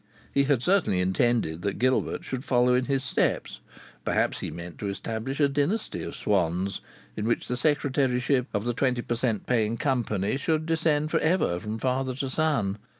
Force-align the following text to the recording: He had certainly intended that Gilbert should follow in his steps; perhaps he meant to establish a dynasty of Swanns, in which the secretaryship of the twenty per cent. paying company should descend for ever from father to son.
He 0.33 0.45
had 0.45 0.63
certainly 0.63 0.99
intended 0.99 1.61
that 1.61 1.77
Gilbert 1.77 2.23
should 2.23 2.43
follow 2.43 2.73
in 2.73 2.85
his 2.85 3.03
steps; 3.03 3.59
perhaps 4.03 4.39
he 4.39 4.49
meant 4.49 4.79
to 4.79 4.89
establish 4.89 5.39
a 5.39 5.47
dynasty 5.47 6.01
of 6.01 6.15
Swanns, 6.15 6.81
in 7.15 7.27
which 7.27 7.47
the 7.47 7.55
secretaryship 7.55 8.47
of 8.51 8.63
the 8.65 8.73
twenty 8.73 9.03
per 9.03 9.13
cent. 9.15 9.45
paying 9.45 9.77
company 9.77 10.37
should 10.37 10.65
descend 10.65 11.11
for 11.11 11.19
ever 11.19 11.59
from 11.59 11.77
father 11.77 12.15
to 12.15 12.31
son. 12.31 12.79